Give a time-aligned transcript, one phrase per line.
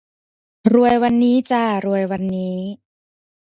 [0.73, 2.57] รวยวันนี้จ้า รวยวันนี้